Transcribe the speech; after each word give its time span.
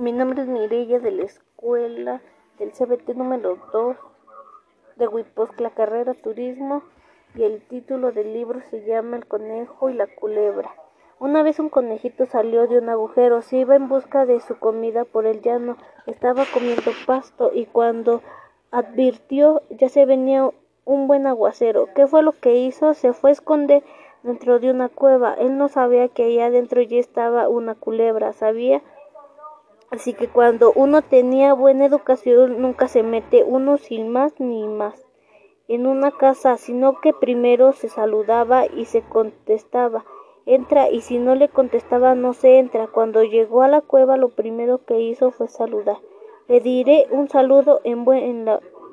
Mi 0.00 0.12
nombre 0.12 0.40
es 0.40 0.48
Mireya 0.48 0.98
de 0.98 1.10
la 1.10 1.24
escuela 1.24 2.22
del 2.58 2.72
CBT 2.72 3.10
número 3.16 3.58
2 3.70 3.98
de 4.96 5.06
Huipos, 5.06 5.50
la 5.58 5.68
carrera 5.68 6.14
Turismo 6.14 6.82
y 7.34 7.42
el 7.42 7.60
título 7.68 8.10
del 8.10 8.32
libro 8.32 8.62
se 8.70 8.82
llama 8.86 9.18
El 9.18 9.26
conejo 9.26 9.90
y 9.90 9.92
la 9.92 10.06
culebra. 10.06 10.74
Una 11.18 11.42
vez 11.42 11.58
un 11.58 11.68
conejito 11.68 12.24
salió 12.24 12.66
de 12.66 12.78
un 12.78 12.88
agujero, 12.88 13.42
se 13.42 13.58
iba 13.58 13.76
en 13.76 13.90
busca 13.90 14.24
de 14.24 14.40
su 14.40 14.58
comida 14.58 15.04
por 15.04 15.26
el 15.26 15.42
llano, 15.42 15.76
estaba 16.06 16.46
comiendo 16.50 16.92
pasto 17.04 17.50
y 17.52 17.66
cuando 17.66 18.22
advirtió 18.70 19.60
ya 19.68 19.90
se 19.90 20.06
venía 20.06 20.48
un 20.86 21.08
buen 21.08 21.26
aguacero. 21.26 21.90
¿Qué 21.94 22.06
fue 22.06 22.22
lo 22.22 22.32
que 22.32 22.54
hizo? 22.54 22.94
Se 22.94 23.12
fue 23.12 23.28
a 23.28 23.32
esconder 23.34 23.84
dentro 24.22 24.60
de 24.60 24.70
una 24.70 24.88
cueva. 24.88 25.34
Él 25.34 25.58
no 25.58 25.68
sabía 25.68 26.08
que 26.08 26.24
allá 26.24 26.46
adentro 26.46 26.80
ya 26.80 26.98
estaba 26.98 27.50
una 27.50 27.74
culebra, 27.74 28.32
sabía 28.32 28.80
Así 29.90 30.14
que 30.14 30.28
cuando 30.28 30.72
uno 30.74 31.02
tenía 31.02 31.52
buena 31.52 31.84
educación 31.84 32.60
nunca 32.62 32.88
se 32.88 33.02
mete 33.02 33.44
uno 33.44 33.76
sin 33.76 34.08
más 34.08 34.38
ni 34.38 34.66
más 34.66 35.04
en 35.68 35.86
una 35.86 36.10
casa, 36.10 36.56
sino 36.56 37.00
que 37.00 37.12
primero 37.12 37.72
se 37.72 37.88
saludaba 37.88 38.66
y 38.66 38.86
se 38.86 39.02
contestaba 39.02 40.04
entra 40.46 40.90
y 40.90 41.00
si 41.02 41.18
no 41.18 41.34
le 41.34 41.48
contestaba 41.48 42.14
no 42.14 42.32
se 42.32 42.58
entra. 42.58 42.88
Cuando 42.88 43.22
llegó 43.22 43.62
a 43.62 43.68
la 43.68 43.80
cueva 43.80 44.16
lo 44.16 44.30
primero 44.30 44.84
que 44.84 45.00
hizo 45.00 45.30
fue 45.30 45.48
saludar. 45.48 45.98
Le 46.48 46.60
diré 46.60 47.06
un 47.10 47.28
saludo 47.28 47.80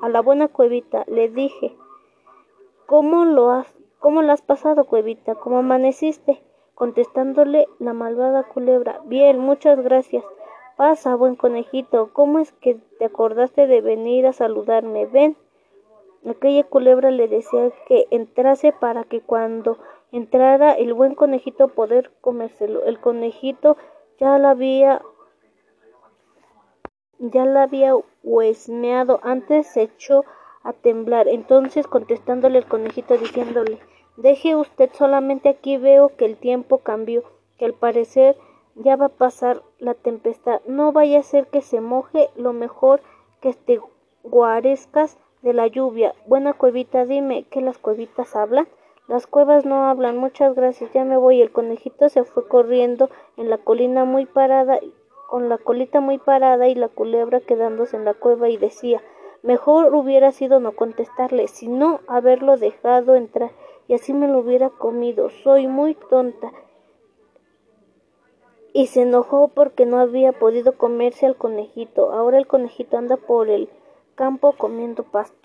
a 0.00 0.08
la 0.08 0.20
buena 0.20 0.48
cuevita. 0.48 1.04
Le 1.08 1.28
dije, 1.28 1.74
¿cómo 2.86 3.24
lo 3.24 3.50
has, 3.50 3.66
cómo 3.98 4.22
lo 4.22 4.32
has 4.32 4.42
pasado 4.42 4.84
cuevita? 4.84 5.34
¿Cómo 5.34 5.58
amaneciste? 5.58 6.40
Contestándole 6.74 7.66
la 7.80 7.92
malvada 7.92 8.44
culebra. 8.44 9.00
Bien, 9.06 9.38
muchas 9.40 9.80
gracias. 9.82 10.24
Pasa, 10.78 11.16
buen 11.16 11.34
conejito, 11.34 12.10
¿cómo 12.12 12.38
es 12.38 12.52
que 12.52 12.76
te 13.00 13.06
acordaste 13.06 13.66
de 13.66 13.80
venir 13.80 14.28
a 14.28 14.32
saludarme? 14.32 15.06
Ven. 15.06 15.36
Aquella 16.24 16.62
culebra 16.62 17.10
le 17.10 17.26
decía 17.26 17.72
que 17.88 18.06
entrase 18.12 18.70
para 18.70 19.02
que 19.02 19.20
cuando 19.20 19.76
entrara 20.12 20.74
el 20.74 20.94
buen 20.94 21.16
conejito 21.16 21.66
poder 21.66 22.12
comérselo. 22.20 22.84
El 22.84 23.00
conejito 23.00 23.76
ya 24.20 24.38
la 24.38 24.50
había 24.50 25.02
ya 27.18 27.44
la 27.44 27.64
había 27.64 27.94
huesmeado 28.22 29.18
antes 29.24 29.66
se 29.66 29.82
echó 29.82 30.24
a 30.62 30.72
temblar. 30.74 31.26
Entonces 31.26 31.88
contestándole 31.88 32.58
el 32.58 32.66
conejito 32.66 33.18
diciéndole 33.18 33.80
Deje 34.16 34.54
usted 34.54 34.90
solamente 34.92 35.48
aquí 35.48 35.76
veo 35.76 36.14
que 36.16 36.24
el 36.24 36.36
tiempo 36.36 36.78
cambió, 36.78 37.24
que 37.58 37.64
al 37.64 37.74
parecer 37.74 38.36
ya 38.78 38.96
va 38.96 39.06
a 39.06 39.10
pasar 39.10 39.62
la 39.78 39.94
tempestad. 39.94 40.60
No 40.66 40.92
vaya 40.92 41.20
a 41.20 41.22
ser 41.22 41.46
que 41.48 41.62
se 41.62 41.80
moje, 41.80 42.30
lo 42.36 42.52
mejor 42.52 43.00
que 43.40 43.52
te 43.52 43.80
guarezcas 44.22 45.18
de 45.42 45.52
la 45.52 45.66
lluvia. 45.66 46.14
Buena 46.26 46.52
cuevita, 46.52 47.04
dime, 47.04 47.44
¿que 47.44 47.60
las 47.60 47.78
cuevitas 47.78 48.36
hablan? 48.36 48.68
Las 49.08 49.26
cuevas 49.26 49.64
no 49.64 49.88
hablan, 49.88 50.18
muchas 50.18 50.54
gracias, 50.54 50.92
ya 50.92 51.04
me 51.04 51.16
voy. 51.16 51.40
El 51.40 51.50
conejito 51.50 52.08
se 52.08 52.24
fue 52.24 52.46
corriendo 52.46 53.10
en 53.36 53.50
la 53.50 53.58
colina 53.58 54.04
muy 54.04 54.26
parada, 54.26 54.78
con 55.28 55.48
la 55.48 55.58
colita 55.58 56.00
muy 56.00 56.18
parada 56.18 56.68
y 56.68 56.74
la 56.74 56.88
culebra 56.88 57.40
quedándose 57.40 57.96
en 57.96 58.04
la 58.04 58.14
cueva 58.14 58.48
y 58.48 58.56
decía, 58.58 59.02
mejor 59.42 59.94
hubiera 59.94 60.30
sido 60.32 60.60
no 60.60 60.72
contestarle, 60.72 61.48
sino 61.48 62.00
haberlo 62.06 62.56
dejado 62.56 63.14
entrar 63.14 63.50
y 63.88 63.94
así 63.94 64.12
me 64.12 64.28
lo 64.28 64.40
hubiera 64.40 64.70
comido. 64.70 65.30
Soy 65.30 65.66
muy 65.66 65.94
tonta 65.94 66.52
y 68.72 68.88
se 68.88 69.02
enojó 69.02 69.48
porque 69.48 69.86
no 69.86 69.98
había 69.98 70.32
podido 70.32 70.76
comerse 70.76 71.26
al 71.26 71.36
conejito. 71.36 72.12
Ahora 72.12 72.38
el 72.38 72.46
conejito 72.46 72.96
anda 72.96 73.16
por 73.16 73.48
el 73.48 73.68
campo 74.14 74.52
comiendo 74.52 75.04
pasto. 75.04 75.38